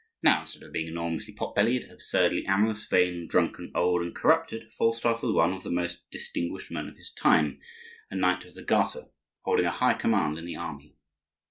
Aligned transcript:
Now, 0.23 0.39
instead 0.41 0.63
of 0.63 0.73
being 0.73 0.87
enormously 0.87 1.31
pot 1.31 1.53
bellied, 1.53 1.83
absurdly 1.87 2.43
amorous, 2.47 2.87
vain, 2.87 3.27
drunken, 3.27 3.71
old, 3.75 4.01
and 4.01 4.15
corrupted, 4.15 4.73
Falstaff 4.73 5.21
was 5.21 5.31
one 5.31 5.53
of 5.53 5.61
the 5.61 5.69
most 5.69 6.09
distinguished 6.09 6.71
men 6.71 6.87
of 6.87 6.97
his 6.97 7.11
time, 7.13 7.59
a 8.09 8.15
Knight 8.15 8.43
of 8.45 8.55
the 8.55 8.63
Garter, 8.63 9.09
holding 9.43 9.67
a 9.67 9.69
high 9.69 9.93
command 9.93 10.39
in 10.39 10.45
the 10.45 10.55
army. 10.55 10.95